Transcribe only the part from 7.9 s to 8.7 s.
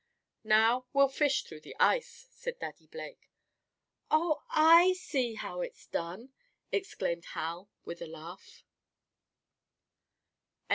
a laugh.